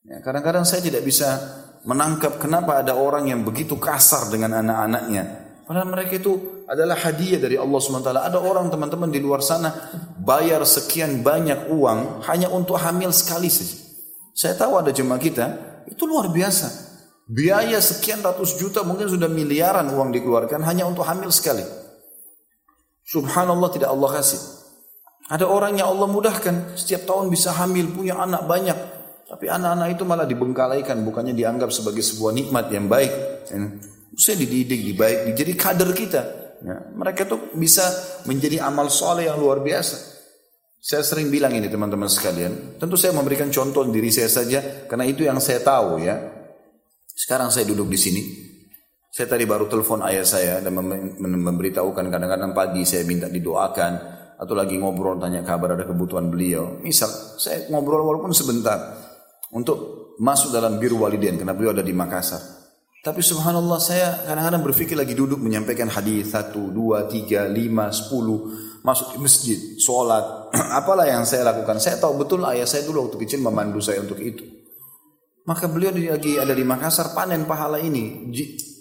Ya, 0.00 0.16
kadang-kadang 0.24 0.64
saya 0.64 0.80
tidak 0.80 1.04
bisa 1.04 1.28
menangkap 1.84 2.40
kenapa 2.40 2.80
ada 2.80 2.96
orang 2.96 3.28
yang 3.28 3.44
begitu 3.44 3.76
kasar 3.76 4.32
dengan 4.32 4.56
anak-anaknya. 4.60 5.24
Padahal 5.68 5.88
mereka 5.92 6.18
itu 6.18 6.64
adalah 6.66 6.98
hadiah 6.98 7.38
dari 7.38 7.54
Allah 7.54 7.78
SWT. 7.78 8.10
Ada 8.10 8.38
orang 8.40 8.70
teman-teman 8.72 9.10
di 9.12 9.20
luar 9.22 9.44
sana 9.44 9.70
bayar 10.18 10.64
sekian 10.66 11.22
banyak 11.22 11.70
uang 11.70 12.26
hanya 12.26 12.50
untuk 12.50 12.80
hamil 12.80 13.12
sekali 13.14 13.46
saja. 13.46 13.76
Saya 14.34 14.54
tahu 14.56 14.80
ada 14.80 14.90
jemaah 14.94 15.20
kita, 15.20 15.46
itu 15.90 16.06
luar 16.08 16.32
biasa. 16.32 16.90
Biaya 17.30 17.78
sekian 17.78 18.24
ratus 18.24 18.58
juta 18.58 18.82
mungkin 18.82 19.06
sudah 19.06 19.30
miliaran 19.30 19.86
uang 19.94 20.10
dikeluarkan 20.10 20.66
hanya 20.66 20.90
untuk 20.90 21.06
hamil 21.06 21.30
sekali. 21.30 21.62
Subhanallah 23.06 23.70
tidak 23.70 23.90
Allah 23.94 24.10
kasih. 24.18 24.40
Ada 25.30 25.46
orang 25.46 25.78
yang 25.78 25.94
Allah 25.94 26.10
mudahkan 26.10 26.74
setiap 26.74 27.06
tahun 27.06 27.30
bisa 27.30 27.54
hamil 27.54 27.94
punya 27.94 28.18
anak 28.18 28.50
banyak. 28.50 28.99
Tapi 29.30 29.46
anak-anak 29.46 29.94
itu 29.94 30.02
malah 30.02 30.26
dibengkalaikan, 30.26 31.06
bukannya 31.06 31.38
dianggap 31.38 31.70
sebagai 31.70 32.02
sebuah 32.02 32.34
nikmat 32.34 32.66
yang 32.74 32.90
baik. 32.90 33.12
Saya 34.18 34.36
dididik, 34.42 34.82
dibaik, 34.90 35.38
jadi 35.38 35.52
kader 35.54 35.90
kita. 35.94 36.22
Ya, 36.60 36.76
mereka 36.92 37.24
tuh 37.24 37.54
bisa 37.54 37.86
menjadi 38.26 38.66
amal 38.66 38.90
soleh 38.90 39.30
yang 39.30 39.38
luar 39.38 39.62
biasa. 39.62 39.96
Saya 40.82 41.06
sering 41.06 41.30
bilang 41.30 41.54
ini 41.54 41.70
teman-teman 41.70 42.10
sekalian. 42.10 42.76
Tentu 42.76 42.98
saya 42.98 43.14
memberikan 43.14 43.48
contoh 43.54 43.86
diri 43.86 44.10
saya 44.10 44.26
saja, 44.26 44.84
karena 44.90 45.06
itu 45.06 45.22
yang 45.22 45.38
saya 45.38 45.62
tahu 45.62 46.02
ya. 46.02 46.18
Sekarang 47.14 47.54
saya 47.54 47.70
duduk 47.70 47.86
di 47.86 47.98
sini. 48.00 48.22
Saya 49.10 49.30
tadi 49.30 49.46
baru 49.46 49.70
telepon 49.70 50.02
ayah 50.10 50.26
saya 50.26 50.58
dan 50.58 50.74
memberitahukan 51.20 52.06
kadang-kadang 52.10 52.50
pagi 52.50 52.82
saya 52.86 53.06
minta 53.06 53.30
didoakan 53.30 53.92
atau 54.40 54.54
lagi 54.56 54.78
ngobrol 54.78 55.20
tanya 55.20 55.44
kabar 55.44 55.76
ada 55.76 55.84
kebutuhan 55.84 56.30
beliau. 56.30 56.80
Misal 56.80 57.10
saya 57.36 57.68
ngobrol 57.68 58.06
walaupun 58.06 58.32
sebentar 58.32 58.78
untuk 59.54 60.00
masuk 60.20 60.52
dalam 60.52 60.76
biru 60.76 61.02
walidin 61.02 61.40
karena 61.40 61.56
beliau 61.56 61.74
ada 61.74 61.82
di 61.82 61.94
Makassar. 61.96 62.60
Tapi 63.00 63.24
subhanallah 63.24 63.80
saya 63.80 64.28
kadang-kadang 64.28 64.60
berpikir 64.60 64.92
lagi 64.92 65.16
duduk 65.16 65.40
menyampaikan 65.40 65.88
hadis 65.88 66.36
satu, 66.36 66.68
dua, 66.68 67.08
tiga, 67.08 67.48
lima, 67.48 67.88
sepuluh, 67.88 68.52
masuk 68.84 69.16
ke 69.16 69.18
masjid, 69.24 69.58
sholat, 69.80 70.52
apalah 70.78 71.08
yang 71.08 71.24
saya 71.24 71.48
lakukan. 71.48 71.80
Saya 71.80 71.96
tahu 71.96 72.20
betul 72.20 72.44
ayah 72.44 72.68
saya 72.68 72.84
dulu 72.84 73.08
waktu 73.08 73.16
kecil 73.24 73.40
memandu 73.40 73.80
saya 73.80 74.04
untuk 74.04 74.20
itu. 74.20 74.44
Maka 75.48 75.64
beliau 75.72 75.96
lagi 75.96 76.36
ada 76.36 76.52
di 76.52 76.60
Makassar 76.60 77.16
panen 77.16 77.48
pahala 77.48 77.80
ini. 77.80 78.28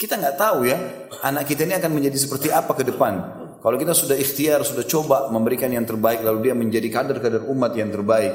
Kita 0.00 0.16
nggak 0.16 0.36
tahu 0.40 0.64
ya, 0.64 0.80
anak 1.20 1.44
kita 1.44 1.68
ini 1.68 1.76
akan 1.76 1.92
menjadi 1.92 2.16
seperti 2.16 2.48
apa 2.48 2.72
ke 2.72 2.88
depan. 2.88 3.44
Kalau 3.60 3.76
kita 3.76 3.92
sudah 3.92 4.16
ikhtiar, 4.16 4.64
sudah 4.64 4.88
coba 4.88 5.28
memberikan 5.28 5.68
yang 5.68 5.84
terbaik, 5.84 6.24
lalu 6.24 6.48
dia 6.48 6.54
menjadi 6.56 6.88
kader-kader 6.88 7.44
umat 7.52 7.76
yang 7.76 7.92
terbaik 7.92 8.32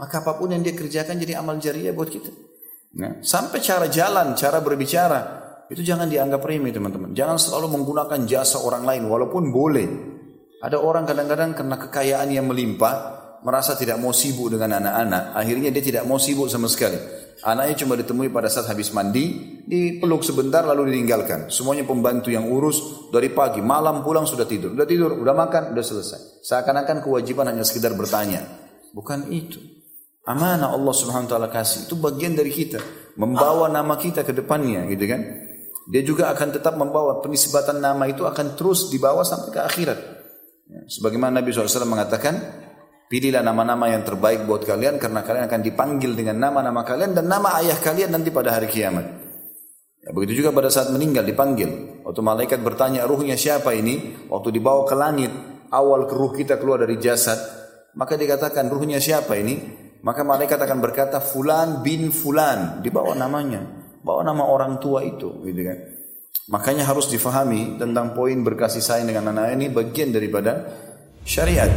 maka 0.00 0.22
apa 0.22 0.34
pun 0.38 0.50
yang 0.50 0.62
dia 0.62 0.74
kerjakan 0.74 1.18
jadi 1.20 1.38
amal 1.38 1.58
jariah 1.58 1.94
buat 1.94 2.10
kita. 2.10 2.30
Nah, 2.94 3.22
sampai 3.22 3.58
cara 3.58 3.90
jalan, 3.90 4.38
cara 4.38 4.62
berbicara, 4.62 5.20
itu 5.66 5.82
jangan 5.82 6.06
dianggap 6.06 6.44
remeh 6.44 6.70
teman-teman. 6.70 7.10
Jangan 7.16 7.40
selalu 7.40 7.74
menggunakan 7.80 8.22
jasa 8.28 8.62
orang 8.62 8.86
lain 8.86 9.10
walaupun 9.10 9.50
boleh. 9.50 9.88
Ada 10.62 10.78
orang 10.80 11.04
kadang-kadang 11.04 11.52
karena 11.52 11.76
kekayaan 11.76 12.28
yang 12.30 12.46
melimpah, 12.46 12.94
merasa 13.44 13.76
tidak 13.76 14.00
mau 14.00 14.14
sibuk 14.14 14.48
dengan 14.48 14.80
anak-anak, 14.80 15.36
akhirnya 15.36 15.68
dia 15.68 15.84
tidak 15.84 16.04
mau 16.08 16.16
sibuk 16.16 16.48
sama 16.48 16.70
sekali. 16.70 16.96
Anaknya 17.44 17.74
cuma 17.84 17.98
ditemui 17.98 18.32
pada 18.32 18.48
saat 18.48 18.70
habis 18.72 18.88
mandi, 18.94 19.60
dipeluk 19.68 20.24
sebentar 20.24 20.64
lalu 20.64 20.88
ditinggalkan. 20.94 21.52
Semuanya 21.52 21.84
pembantu 21.84 22.32
yang 22.32 22.48
urus 22.48 23.10
dari 23.12 23.28
pagi, 23.28 23.60
malam 23.60 24.00
pulang 24.00 24.24
sudah 24.24 24.48
tidur. 24.48 24.72
Sudah 24.72 24.88
tidur, 24.88 25.10
sudah 25.20 25.36
makan, 25.36 25.62
sudah 25.76 25.84
selesai. 25.84 26.20
Seakan-akan 26.40 27.04
kewajiban 27.04 27.50
hanya 27.50 27.66
sekedar 27.66 27.92
bertanya. 27.92 28.40
Bukan 28.96 29.28
itu. 29.28 29.60
Amanah 30.24 30.72
Allah 30.72 30.94
Subhanahu 30.96 31.28
wa 31.28 31.32
taala 31.36 31.48
kasih 31.52 31.84
itu 31.84 32.00
bagian 32.00 32.32
dari 32.32 32.48
kita, 32.48 32.80
membawa 33.20 33.68
nama 33.68 34.00
kita 34.00 34.24
ke 34.24 34.32
depannya 34.32 34.88
gitu 34.88 35.04
kan. 35.04 35.20
Dia 35.84 36.00
juga 36.00 36.32
akan 36.32 36.48
tetap 36.48 36.80
membawa 36.80 37.20
penisbatan 37.20 37.76
nama 37.76 38.08
itu 38.08 38.24
akan 38.24 38.56
terus 38.56 38.88
dibawa 38.88 39.20
sampai 39.20 39.52
ke 39.52 39.60
akhirat. 39.60 39.98
Ya, 40.64 40.80
sebagaimana 40.88 41.44
Nabi 41.44 41.52
SAW 41.52 41.84
mengatakan, 41.84 42.40
pilihlah 43.12 43.44
nama-nama 43.44 43.92
yang 43.92 44.00
terbaik 44.00 44.48
buat 44.48 44.64
kalian 44.64 44.96
karena 44.96 45.20
kalian 45.20 45.44
akan 45.44 45.60
dipanggil 45.60 46.16
dengan 46.16 46.40
nama-nama 46.40 46.80
kalian 46.88 47.12
dan 47.12 47.28
nama 47.28 47.60
ayah 47.60 47.76
kalian 47.76 48.16
nanti 48.16 48.32
pada 48.32 48.56
hari 48.56 48.72
kiamat. 48.72 49.04
Ya, 50.00 50.16
begitu 50.16 50.40
juga 50.40 50.56
pada 50.56 50.72
saat 50.72 50.88
meninggal 50.88 51.28
dipanggil. 51.28 52.00
Waktu 52.00 52.20
malaikat 52.24 52.64
bertanya 52.64 53.04
ruhnya 53.04 53.36
siapa 53.36 53.76
ini, 53.76 54.24
waktu 54.32 54.56
dibawa 54.56 54.88
ke 54.88 54.96
langit, 54.96 55.32
awal 55.68 56.08
ke 56.08 56.16
ruh 56.16 56.32
kita 56.32 56.56
keluar 56.56 56.80
dari 56.80 56.96
jasad, 56.96 57.36
maka 57.92 58.16
dikatakan 58.16 58.72
ruhnya 58.72 58.96
siapa 59.04 59.36
ini? 59.36 59.83
Maka 60.04 60.20
malaikat 60.20 60.60
akan 60.60 60.78
berkata 60.84 61.16
fulan 61.16 61.80
bin 61.80 62.12
fulan, 62.12 62.84
dibawa 62.84 63.16
namanya, 63.16 63.64
bawa 64.04 64.20
nama 64.20 64.44
orang 64.44 64.76
tua 64.76 65.00
itu, 65.00 65.40
gitu 65.48 65.60
kan. 65.64 65.78
Makanya 66.44 66.84
harus 66.84 67.08
difahami 67.08 67.80
tentang 67.80 68.12
poin 68.12 68.36
berkasih 68.44 68.84
sayang 68.84 69.08
dengan 69.08 69.32
anak 69.32 69.56
ini 69.56 69.72
bagian 69.72 70.12
daripada 70.12 70.60
syariat. 71.24 71.72